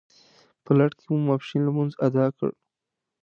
[0.63, 2.49] په لړ کې مو ماپښین لمونځ اداء کړ.